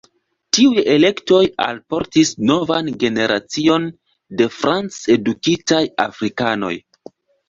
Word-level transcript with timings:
Tiuj 0.57 0.83
elektoj 0.91 1.41
alportis 1.65 2.31
novan 2.51 2.89
generacion 3.03 3.85
de 4.39 4.47
franc-edukitaj 4.55 5.83
afrikanoj. 6.07 6.73